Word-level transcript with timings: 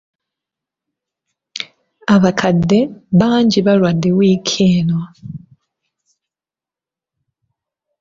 Abakadde 2.15 2.79
bangi 3.19 3.59
balwadde 3.65 4.09
wiiki 4.17 4.61
eno. 4.77 4.99